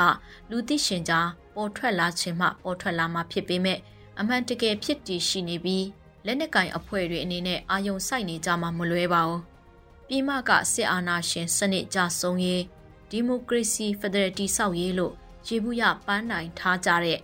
[0.50, 3.79] လူသိရှင်ကြားပေါ်ထွက်လာခြင်းမှပေါ်ထွက်လာမှာဖြစ်ပေမဲ့
[4.21, 5.87] အမှန်တကယ်ဖြစ်တည်ရှိနေပြီး
[6.26, 9.40] လက်နက်ကင်အဖွဲ့တွေအနေနဲ့အာယုံစိုက်နေကြမှာမလွဲပါဘူး
[10.09, 12.62] ပြည်မကစစ်အာဏာရှင်စနစ်ကြဆုံးရေး
[13.11, 15.14] ဒီမိုကရေစီဖက်ဒရယ်တည်ဆောက်ရေးလို့
[15.46, 17.18] ရေဘူးရပန်းနိုင်ထားကြတဲ့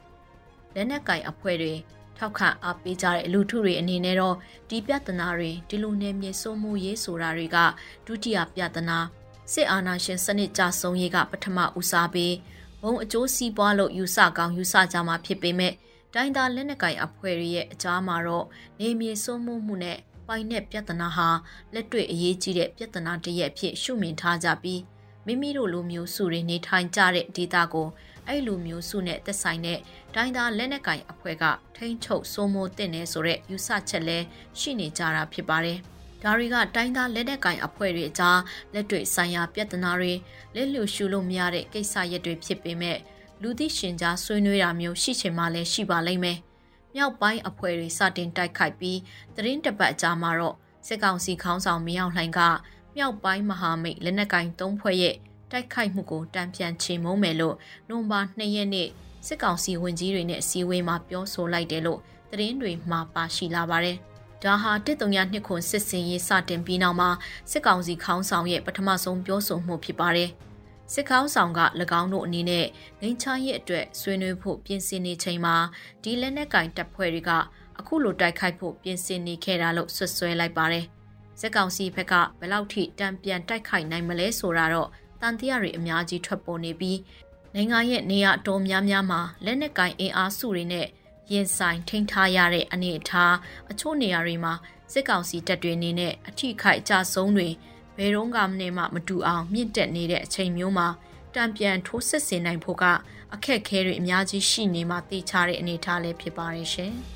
[0.76, 1.74] လက်နက်ကင်အဖွဲ့တွေ
[2.16, 4.36] ထောက်ခံအားပေးကြတဲ့လူထုတွေအနေနဲ့တော့
[4.70, 7.56] ဒီပြဿနာတွေဒီလိုနယ်မြေစိုးမှုရေးဆိုတာတွေက
[8.06, 8.98] ဒုတိယပြဿနာ
[9.52, 12.34] စစ်အာဏာရှင်စနစ်ကြဆုံးရေးကပထမဦးစားပေး
[12.82, 15.72] ဘုံအကျိုးစီးပွားလို့ယူဆကောင်းယူဆကြမှာဖြစ်ပေမဲ့
[16.14, 18.46] တိုင်းသားလက်နက်ကင်အဖွဲ့တွေရဲ့အကြားမှာတော့
[18.80, 21.28] နေမြေစိုးမှုမှုနဲ့ပိုင်တဲ့ပြဿနာဟာ
[21.74, 24.80] လက်တွေ့အရေးကြီးတဲ့ပြဿနာတစ်ရပ်ဖြစ်ရှုမြင်ထားကြပြီး
[25.26, 27.88] မိမိတို့လူမျိုးစုတွေနေထိုင်ကြတဲ့ဒေသကို
[28.28, 29.78] အဲ့လူမျိုးစုနဲ့သက်ဆိုင်တဲ့
[30.14, 31.44] တိုင်းသားလက်နက်ကင်အဖွဲ့က
[31.76, 34.18] ထိန်းချုပ်စိုးမိုးတင်နေဆိုတဲ့ယူဆချက်လဲ
[34.58, 35.78] ရှိနေကြတာဖြစ်ပါတယ်။
[36.22, 38.40] ဒါတွေကတိုင်းသားလက်နက်ကင်အဖွဲ့တွေအကြား
[38.74, 40.12] လက်တွေ့ဆိုင်ရာပြဿနာတွေ
[40.54, 42.98] လက်လျှူရှုလို့မရတဲ့ကိစ္စရပ်တွေဖြစ်ပေမဲ့
[43.42, 46.38] လူသိရှင်ကြားဆွေးနွေးတာမျိုးရှိချင်မှလည်းရှိပါလိမ့်မယ်။
[46.94, 48.98] မြောက်ပိုင်းအဖွဲ့တွေစတင်တိုက်ခိုက်ပြီး
[49.36, 52.40] သတင်းတပတ်အကြာမှာတော့စစ်ကောင်စီခေါင်းဆောင်မရောက်လှိုင်က
[52.96, 55.16] မြောက်ပိုင်းမဟာမိတ်လက်နက်ကင်၃ဖွဲ့ရဲ့
[55.50, 57.56] တိုက်ခိုက်မှုကိုတံပြန်ချေမုံးမယ်လို့
[57.88, 58.88] နိုဝင်ဘာ2ရက်နေ့
[59.26, 63.96] စစ်ကောင်စီဝန်ကြီးတွေနဲ့အစည်းအဝေးမှာပြောဆိုလိုက်တယ်လို့သတင်းတွေမှာပါရှိလာပါတယ်။
[64.42, 67.10] ဒါဟာတစ်တုံရနှစ်ခွန်စစ်စင်ရေးစတင်ပြီးနောက်မှာ
[67.50, 70.30] စစ်ကောင်စီခေါင်းဆောင်ရဲ့ပထမဆုံးပြောဆိုမှုဖြစ်ပါတယ်။
[70.92, 71.60] စစ်ခေါင်းဆောင်က၎
[72.00, 72.66] င်းတို့အနေနဲ့
[73.00, 75.56] ငိမ်းချမ်းရေးအတွက်ဆွေးနွေးဖို့ပြင်ဆင်နေချိန်မှာ
[76.02, 77.30] ဒီလက်နက်ကင်တပ်ဖွဲ့တွေက
[77.78, 80.84] အခုလိုတိုက်ခိုက်ဖို့ပြင်ဆင်နေခဲ့တာလို့ဆွဆွဲလိုက်ပါတယ်။
[81.40, 86.98] စစ်ကောင်စီဘက်ကဘယ်လောက်ထိတံပြန်တိုက်ခိုက်နိုင်မလဲဆိုတာတော့တ န်တရားတွေအများကြီးထွက်ပေါ်နေပြီး
[87.54, 90.86] နိုင်ငံရဲ့နေရာအတော်များများမှာလက်နက်ကင်အင်အားစုတွေနဲ့
[91.32, 93.34] ရင်ဆိုင်ထိန်းထားရတဲ့အနေအထား
[93.70, 94.54] အချို့နေရာတွေမှာ
[94.92, 97.48] စစ်ကောင်စီတပ်တွေအနေနဲ့အထိခိုက်ကြဆုံးတွေ
[97.96, 98.40] ဘယ်တော့မှ
[98.78, 100.88] မမတူအောင်မြင့်တက်နေတဲ့အချိန်မျိုးမှာ
[101.34, 102.84] တံပြန်ထိုးစစ်ဆင်နိုင်ဖို့က
[103.34, 106.94] အခက်ခဲတွေအများကြီးရှိနေမှသိချတဲ့အနေအထားလည်းဖြစ်ပါရဲ့ရှင်။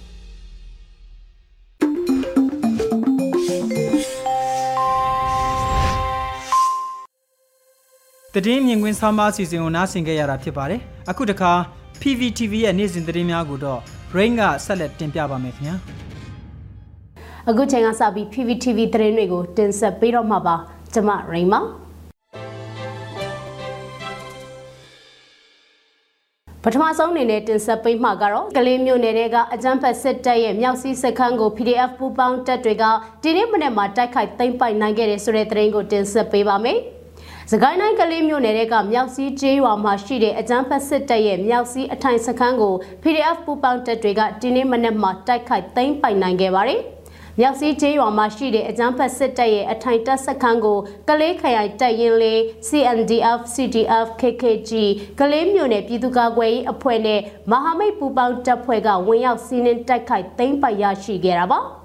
[8.35, 11.53] တည်င်းမြင်ကွင်းဆောင်းပါးအစီအစဉ်ကိုနားဆင်ကြရတာဖြစ်ပါတယ်။အခုတခါ
[12.01, 13.81] PVTV ရဲ့နေ့စဉ်သတင်းများကိုတော့
[14.17, 15.75] Rain ကဆက်လက်တင်ပြပါမယ်ခင်ဗျာ။
[17.49, 20.57] အခုချိန်ကစပြီး PVTV သတင်းတွေကိုတင်ဆက်ပေးတော့မှာပါ။
[20.95, 21.61] ကျွန်မ Rain ပါ။
[26.65, 32.85] ပထမဆုံးအနေနဲ့တင်ဆက်ပေးမှာကတော့ကလေးမျိုးနယ်တွေကအကြမ်းဖက်စစ်တပ်ရဲ့မြောက်စီးစခန်းကို PDF ပူးပေါင်းတပ်တွေက
[33.23, 36.81] ဒီနေ့မနေ့မှာတိုက်ခိုက်သိမ်းပိုက်နိုင်ခဲ့တဲ့ဆိုတဲ့သတင်းကိုတင်ဆက်ပေးပါမယ်။
[37.53, 46.81] စကိုင်းတိုင်းကလေးမြို့နယ်ကမြောက်စည်းကျေးရွာမှာရှိတဲ့အကြမ်းဖက်စစ်တပ်ရဲ့မြောက်စည်းအထိုင်စခန်းကို PDF ပူပေါင်းတပ်တွေကဒီနေ့မနက်မှာတိုက်ခိုက်သိမ်းပိုက်နိုင်ခဲ့ပါတယ်။
[47.41, 54.71] မြောက်စည်းကျေးရွာမှာရှိတဲ့အကြမ်းဖက်စစ်တပ်ရဲ့အထိုင်တပ်စခန်းကိုကလေးခရိုင်တပ်ရင်းလေး CNDF CDF KKG
[55.21, 61.80] ကလေးမြို့နယ်ပြည်သူ့ကာကွယ်ရေးအဖွဲ့နဲ့မဟာမိတ်ပူးပေါင်းတပ်ဖွဲ့ကဝင်ရောက်စီးနင်းတိုက်ခိုက်သိမ်းပိုက်ရရှိခဲ့တာပါ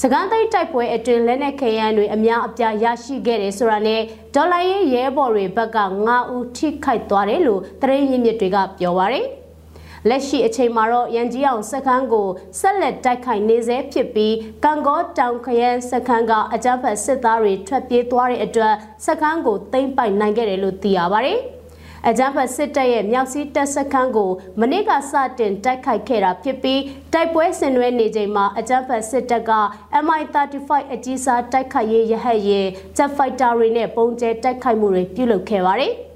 [0.00, 4.00] စကန်းသိန်းတိုက်ပွဲအတွင်းလက်နက်ခဲယမ်းတွေအများအပြားရရှိခဲ့တယ်ဆိုတာနဲ့
[4.34, 5.78] ဒေါ်လာရေးရဲဘော်တွေဘက်က
[6.08, 9.26] 9ဦးထိခိုက်သွားတယ်လို့သတင်းရင်းမြစ်တွေကပြောပါရယ်
[10.08, 12.28] လက်ရှိအချိန်မှာတော့ရန်ကြီးအောင်စခန်းကို
[12.60, 18.74] ဆက်လက်တိုက်ခိုက်နေစေဖြစ်ပြီးကံကောတောင်ခရမ်းစခန်းကအကြမ်းဖက်စစ်သားတွေထွက်ပြေးသွားတဲ့အတွက်
[19.06, 21.40] စခန်းကိုသိမ်းပိုက်နိုင်ခဲ့တယ်လို့သိရပါတယ်။
[22.08, 26.80] အကြမ်းဖက်စစ်တပ်ရဲ့မြောက်စီးတပ်စခန်းကိုမနေ့ကစတင်တိုက်ခိုက်ခဲ့တာဖြစ်ပြီး
[27.12, 29.52] တိုက်ပွဲဆင်နွှဲနေချိန်မှာအကြမ်းဖက်စစ်တပ်က
[30.04, 35.94] MI35 အကြီးစားတိုက်ခိုက်ရေးရဟတ်ယာဉ် Jet Fighter တွေနဲ့ပုံကျဲတိုက်ခိုက်မှုတွေပြုလုပ်ခဲ့ပါတယ်။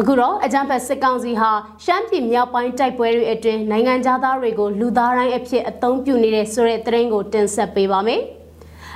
[0.00, 1.50] အခုတော့အကြံဖက်စစ်ကောင်စီဟာ
[1.84, 8.22] ရှမ်းပြည်မြောက်ပိုင်းတိုက်ပွဲတွေအတွင်းနိုင်ငံသားတွေကိုလူသားတိုင်းအဖြစ်အသုံးပြုနေတဲ့ဆိုတဲ့သတင်းကိုတင်ဆက်ပေးပါမယ်။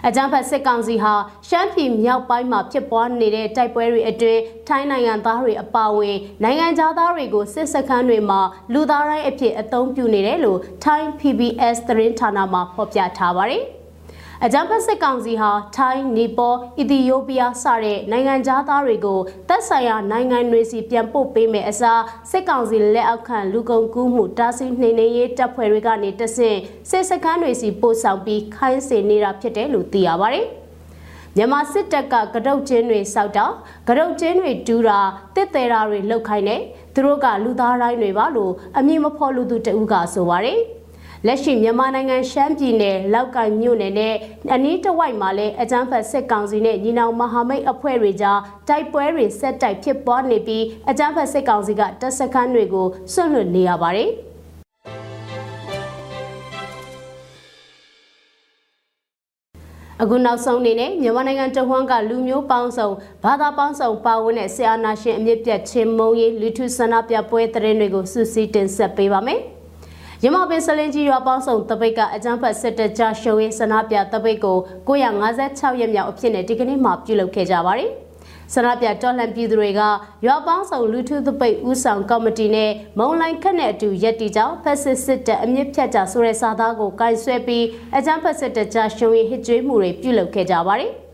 [0.06, 1.14] အကြမ်းဖက်စစ်ကောင်စီဟာ
[1.48, 8.40] ရှမ်းပြည်မြောက်ပိုင်းမှာဖြစ်ပွားနေတဲ့တိုက်ပွဲတွေအတွင်းထိုင်းနိုင်ငံသားတွေအပါအဝင်နိုင်ငံသားတွေကိုစစ်စခန်းတွေမှာ
[8.72, 13.64] လူသားတိုင်းအဖြစ်အသုံးပြုနေတယ်လို့ထိုင်း PBS သတင်းဌာနမှဖော်ပြထားပါတယ်။
[14.46, 26.58] အကြမ်းဖက်စစ်ကောင်စီဟာထိုင်း၊နီပေါ၊အီသီယိုးပီးယားစတဲ့နိုင်ငံသားတွေကိုတပ်ဆိုင်ရာနိုင်ငံတွေစီပြန်ပို့ပေးမယ်အစားစစ်ကောင်စီလက်အောက်ခံလူကုန်ကူးမှုတားဆီးနှိမ်နင်းရေးတပ်ဖွဲ့တွေကနေတဆင့်
[26.90, 30.46] စစ်စခန်းတွေစီပို့ဆောင်ပြီးခိုင်းစေနေတာဖြစ်တယ်လို့သိရပါတယ်။
[31.36, 33.46] မြန်မာစစ်တပ်ကကတုတ်ချင်းတွေစောက်တာ
[33.88, 35.00] ကတုတ်ချင်းတွေတူးတာ
[35.34, 36.62] တစ်သေးတာတွေလှုပ်ခိုင်းတယ်
[36.94, 40.60] သူတို့ကလူသားတိုင်းတွေပါလို့အမည်မဖော်လူသူတဦးကဆိုပါတယ်။
[41.26, 44.14] လက်ရှိမြန်မာနိုင်ငံရှမ်းပြည်နယ်လောက်ကိုင်မြို့နယ်နဲ့
[44.54, 54.10] အနီးတစ်ဝိုက်မှာလည်းအကြမ်းဖက်စစ်ကောင်စီနဲ့ညီနောင်မဟာမိတ်အဖွဲ့တွေကြားတိုက်ပွဲတွေဆက်တိုက်ဖြစ်ပွားနေပြီးအကြမ်းဖက်စစ်ကောင်စီကတပ်စခန်းတွေကိုဆွန့်လွတ်နေရပါတယ်။
[60.02, 62.88] အခုနောက်ဆုံးအနေနဲ့မြန်မာနိုင်ငံတဝန်းကလူမျိုးပေါင်းစုံ
[63.24, 69.42] ဘာသာပေါင်းစုံပါဝင်တဲ့ဆရာနာရှင်အမြင့်ပြတ်ချင်းမုံရေးလူထုဆန္ဒပြပွဲသတင်းတွေကိုစူးစီးတင်ဆက်ပေးပါမယ်။
[70.24, 74.58] ရမပင်စလင်းကြီးရွာပေါင်းစုံတပိတ်ကအကြမ်းဖက်စစ်တပ်ကြားရှုံးရေးဆန္ဒပြတပိတ်ကို
[74.88, 77.90] 956ရက်မြောက်အဖြစ်နဲ့ဒီကနေ့မှပြုလုပ်ခဲ့ကြပါတယ်။
[78.54, 79.82] ဆန္ဒပြတော်လှန်ပြည်သူတွေက
[80.26, 87.64] ရွာပေါင်းစုံလူထုသပိတ်ဦးဆောင်ကော်မတီနဲ့မုံလိုင်းခက်နဲ့အတူရက်တီကြောင့်ဖက်စစ်စစ်တပ်အမြင့်ဖြတ်ကြဆိုတဲ့စာသားကိုကင်ဆယ်ပြီး
[87.96, 90.92] အကြမ်းဖက်စစ်တပ်ကြားရှုံးရေးဟစ်ကြွေးမှုတွေပြုလုပ်ခဲ့ကြပါတယ်။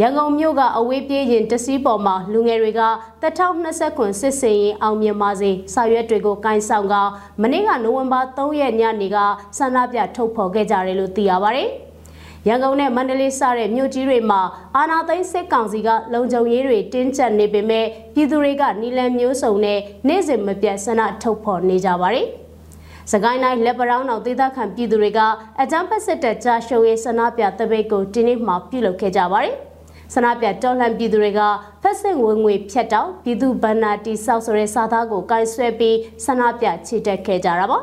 [0.00, 2.82] ရန်ကုန်မြို့ကအဝေးပြေးရင်တစည်းပေါ်မှာလူငယ်တွေက
[3.22, 6.94] 2020ခုစစ်စင်ရင်အောင်မြင်ပါစေစာရွက်တွေကိုကင်ဆောင်က
[7.42, 9.16] မနေ့ကနိုဝင်ဘာ3ရက်ညနေက
[9.58, 11.68] ဆန္ဒပြထုတ်ဖော်ခဲ့ကြတယ်လို့သိရပါတယ်။
[12.48, 14.40] ရန်ကုန်နဲ့မန္တလေးစတဲ့မြို့ကြီးတွေမှာ
[14.76, 19.78] အာဏာသိမ်းစစ်ကောင်စီကလုံခြုံရေးတွေတင်းကျပ်နေပေမဲ့ပြည်သူတွေကနီလန်မျိုးစုံနဲ့
[20.08, 22.26] နေ့စဉ်မပြတ်ဆန္ဒထုတ်ဖော်နေကြပါတယ်။
[23.12, 25.20] စကိုင်းတိုင်းလက်ပရောင်းတော်ဒေသခံပြည်သူတွေက
[25.60, 29.56] အကြမ်းဖက်စစ်တပ်ကြားရှုံးရေးဆန္ဒပြတပိတ်ကိုဒီနေ့မှပြုလုပ်ခဲ့ကြပါတယ်။
[30.14, 31.40] ဆန္ဒပြတော်လှန်ပြည်သူတွေက
[31.82, 37.78] ဖက်စစ်ဝင်ငွေဖြတ်တောက်ပြည်သူဗန္နာတီဆောက်ဆိုတဲ့စာသားကိုကိုင်ဆွဲပြီးဆန္ဒပြချီတက်ခဲ့ကြတာပါ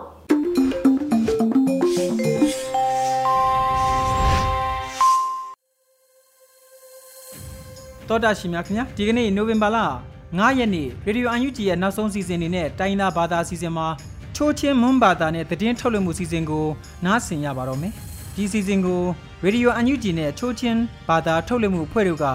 [8.07, 9.77] တော်တာရှင်များခင်ဗျာဒီကနေ့နိုဝင်ဘာလ
[10.19, 13.87] 9ရက်နေ့ရေဒီယိုအန်ယူဂျီရဲ့နောက်ဆုံးစီစဉ်နေနဲ့တိုင်းသားဘာသာစီစဉ်မှာ
[14.35, 16.65] ချိုးချင်းမွန်းဘာသာနဲ့တည်င်းထုတ်လွှင့်မှုစီစဉ်ကို
[17.05, 17.93] နားဆင်ရပါတော့မယ်
[18.35, 19.01] ဒီစီစဉ်ကို
[19.45, 22.25] ရေဒီယိုအန်ယူဂျီနဲ့ချိုးချင်းဘာသာထုတ်လွှင့်မှုအဖွဲ့တို့က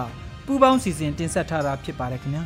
[0.45, 2.43] ပူးပေါင်းစီစဉ်တင်ဆက်ထားတာဖြစ်ပါတယ်ခင်ဗျာ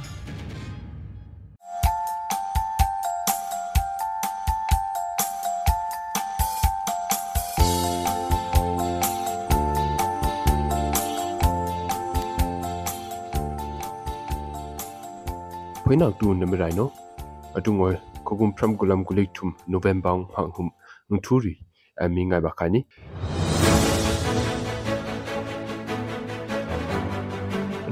[15.84, 16.92] ဖွေးနောက်တူနမရိုင်နော်
[17.58, 17.96] အတူငွယ်
[18.28, 20.72] ခုကုမ်ဖရမ်ဂူလမ်ဂူလိထုမ်နိုဗမ်ဘောင်ဟန်ဟုမ်
[21.12, 21.54] ငထူရီ
[22.02, 22.82] အမီငိုင်ဘခါနီ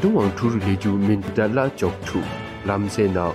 [0.03, 2.19] ဒုဝန်ထူရလီဂျူမင်ဒလာချောက်ထူ
[2.67, 3.25] လမ်စေနာ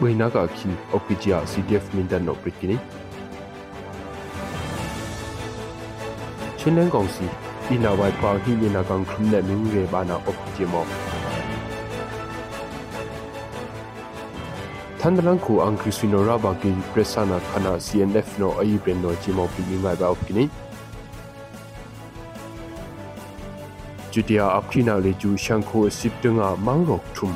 [0.00, 2.76] ဝိနာကခင်အော်ပီဂျီယာ CDF မင်ဒနိုပရစ်ကီနီ
[6.58, 7.26] ချင်းလန်ကောင်စီ
[7.68, 10.84] အင်းနာဝိုင်ပါဟီနီနာကောင်ခုနဲ့မင်းရေဘာနာအော်ပီဂျီမော
[24.20, 27.32] จุติยาอับขีนาเลจูชังโคสิบตึงามังรอกทุม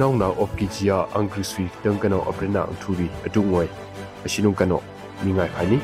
[0.00, 3.66] น้องนาอบกิจิยาอังกฤษวีตึงกันออบเรนาอังทูวีอดุงวย
[4.24, 4.78] อชินุกันอ
[5.22, 5.80] มีไงภายนี้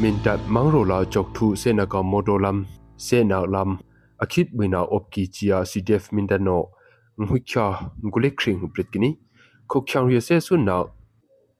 [0.00, 2.58] มินตัดมังโรลาจกทูเซนากามโมโดลัม
[3.04, 3.70] เซนาลัม
[4.22, 6.58] อคิดวินาอบกิจิยาซีเดฟมินดานอ
[7.28, 7.66] งุยคา
[8.10, 9.10] งุเลคริงปริตกินี
[9.70, 10.78] คกชังเรียเซซุนนา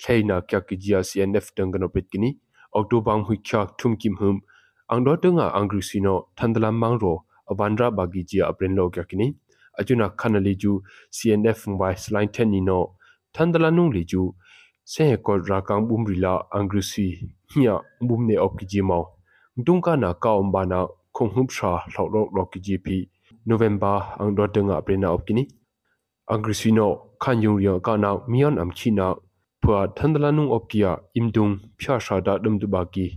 [0.01, 2.29] thaina kya kijia cnf dangano petkini
[2.77, 4.37] octobang hui kya thum kim hum
[4.93, 7.13] angdo tunga angri sino thandala mangro
[7.51, 9.27] avandra bagi jia apren lo kya kini
[9.79, 10.73] ajuna khan leju
[11.17, 12.79] cnf by slide 10 ni no
[13.33, 14.21] thandala nung leju
[14.83, 17.05] se ko rakang bumrila angri si
[17.51, 17.75] hia
[18.07, 19.03] bumne opkiji mau
[19.65, 20.79] dungka na ka ombana
[21.15, 22.97] khonghum sha hlok lok kiji pi
[23.45, 25.43] November ang do tenga prena opkini
[26.33, 26.88] agrisino
[27.21, 29.07] khan yung ria ka na mian am china
[29.61, 33.07] phwa thandala nung opkia imdung phya sha da dum du baki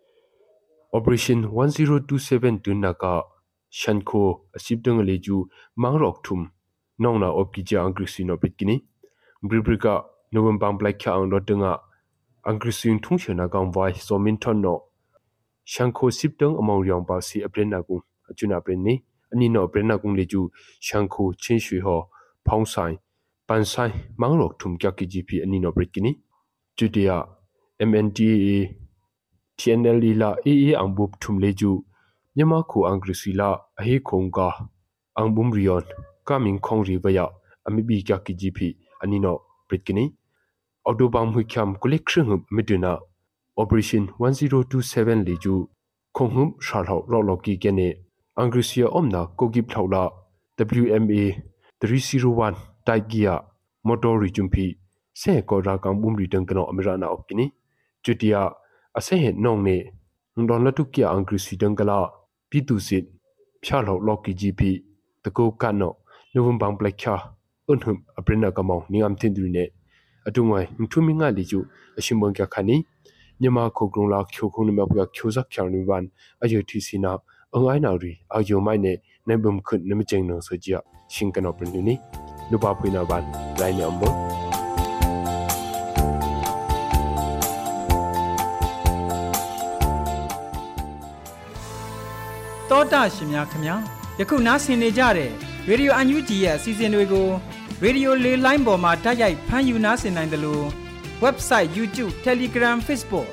[0.94, 3.24] operation 1027 tunaka
[3.70, 6.52] shanko asibdang leju mangrok thum
[7.00, 8.86] nongna opki chia angrisino pitkini
[9.42, 11.80] bribrika November black kya ang lotunga
[12.44, 14.84] angrisin thungshena gang vai so min thon no
[15.66, 19.88] shankho siptang among ryong pa si apren na ku achuna apren ni ani no apren
[19.88, 22.10] na kung le ju shankho chin shui ho
[22.46, 23.00] phong sai
[23.48, 25.74] pan sai mang rok thum kya ki gp ani no
[26.78, 27.26] brit kini judia
[27.80, 28.76] mnda
[29.58, 31.86] tnl la ee ang bup thum le ju
[32.36, 34.70] nyama khu angrisila ahi khong ka
[35.16, 35.84] ang bum rion
[36.26, 37.28] kaming khong ri baya
[37.66, 38.60] ami bi kya ki gp
[39.02, 40.16] ani no brit kini
[40.86, 43.00] October hui kyam kulik shingum miduna
[43.56, 45.70] Operation 1027 li ju
[46.14, 47.94] khonghum shalhaw ro ki gene
[48.36, 50.10] Angrisia omna kogip thawla
[50.58, 51.24] WMA
[51.82, 52.56] 301
[52.86, 53.44] taigia
[53.84, 54.83] motor jumpi se ko ra kang bumri dang
[56.48, 57.46] kano amirana opkini
[58.04, 58.40] chutia
[58.98, 59.76] ase he nong ne
[60.38, 61.96] ndon la tu kya angrisi dang kala
[62.50, 63.06] pitu sit
[63.64, 64.62] phya lo ki gp
[65.24, 65.90] tako kano
[66.34, 67.16] november black kha
[67.72, 69.66] unhum aprina kamau ningam tindri ne
[70.28, 71.60] အတုငွိုင်ထုမီငါလီကျူ
[72.00, 72.78] အရှင်ဘွန်ကခနီ
[73.42, 76.04] ညမခုကရုံလာချိုခုံနမပကချိုဇက်ချောင်းနီဝန်
[76.44, 77.12] အယတီစီနာ
[77.56, 78.94] အငိုင်းနာရီအယုံမိုင်နေ
[79.28, 80.70] နေဘုံခွနမကျင်းနောစကြ
[81.14, 81.96] ရှင်ကနောပနူနီ
[82.52, 83.24] နုပါပွေနာဝန်
[83.60, 84.43] ရိုင်းနမ်ဘော
[92.84, 93.76] တောတာရှင်များခင်ဗျာ
[94.20, 95.32] ယခုနားဆင်နေကြတဲ့
[95.68, 97.28] ရေဒီယိုအန်ယူဂျီရဲ့အစီအစဉ်တွေကို
[97.84, 100.66] ရေဒီယိုလေးလိုင်းပေါ်မှာတိုက်ရိုက်ဖမ်းယူနားဆင်နိုင်တယ်လို့
[101.24, 103.30] website YouTube Telegram Facebook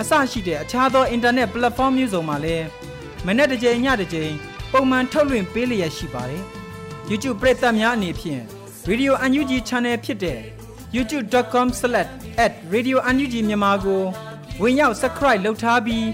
[0.00, 2.66] အစရှိတဲ့အခြားသော internet platform မျိုးစုံမှာလည်း
[3.26, 4.32] မနေ့တစ်ကြိမ်ညတစ်ကြိမ်
[4.72, 6.42] ပုံမှန်ထုတ်လွှင့်ပေးလျက်ရှိပါတယ်။
[7.10, 8.42] YouTube ပရိသတ်များအနေဖြင့်
[8.88, 10.40] Radio UNG Channel ဖြစ်တဲ့
[10.96, 14.02] youtube.com/radiounug မြန်မာကို
[14.62, 16.06] ဝင်ရောက် subscribe လုပ်ထားပြီး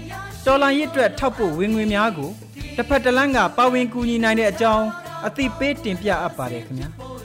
[0.45, 2.31] တော်လိုင်းရစ်အတွက်ထောက်ပို့ဝင်ငွေများကို
[2.77, 4.87] တစ်ဖက်တစ်လမ်းကပါဝင်ကူညီနိုင်တဲ့အကြောင်း
[5.27, 6.89] အသိပေးတင်ပြအပ်ပါတယ်ခင်ဗျာ။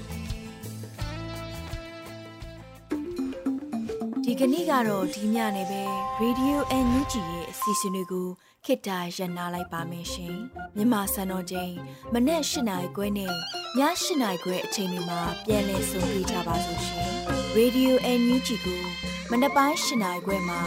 [4.25, 5.83] ဒီကနေ့ကတော့ဒီညနေပဲ
[6.23, 8.29] Radio NUG ရဲ့အစီအစဉ်လေးကို
[8.65, 10.37] ခေတ္တရ延လိုက်ပါမယ်ရှင်
[10.77, 11.73] မြန်မာစံတော်ချိန်
[12.13, 13.35] မနေ့၈နိုင်ခွဲနဲ့ည
[13.79, 13.83] ၈
[14.23, 17.11] နိုင်ခွဲအချိန်တွေမှာပြောင်းလဲဆိုပြကြပါလို့ရှင်
[17.57, 18.83] Radio NUG ကို
[19.31, 20.61] မနေ့ပိုင်း၈နိုင်ခွဲမှာ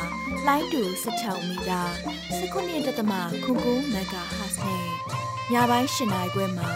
[0.47, 1.81] လိုင်းတူ16မီတာ
[2.39, 4.05] 19.7မဂါဟတ်နဲ့
[5.51, 6.69] ညပိုင်း၈နိုင်ခွဲမှာ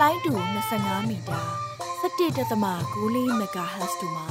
[0.00, 0.32] လိုင်းတူ
[0.70, 1.40] 25မီတာ
[2.02, 4.26] 17.6မဂါဟတ်တို့မှာ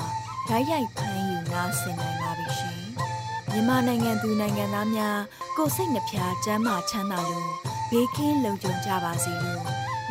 [0.48, 2.82] ဓာတ်ရိုက်ဖမ်းယူနာဆင်နိုင်ပါပြီရှင်။
[3.50, 5.20] မြန်မာနိုင်ငံသူနိုင်ငံသားများ
[5.58, 7.50] ကိုစိတ်နှဖျားစမ်းမချမ်းသာလို့
[7.92, 9.64] ဘေးကင်းလုံခြုံကြပါစေလို့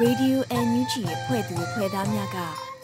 [0.02, 2.38] Radio NUG ရဲ့ဖွဲ့သူဖွဲ့သားများက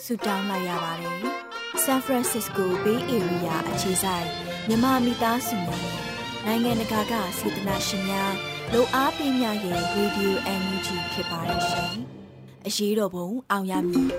[0.04, 1.20] ဆုတောင်းလိုက်ရပါတယ်။
[1.84, 4.26] San Francisco Bay Area အခြေဆိုင်
[4.68, 5.98] မြမမိသားစုများနဲ့
[6.46, 8.32] နိုင်ငံတကာကစေတနာရှင်များ
[8.72, 11.94] လိုအားပေးများရဲ့ Radio NUG ဖြစ်ပါတယ်ရှင်။
[12.66, 14.08] အရေးတော်ပုံအောင်ရမည်။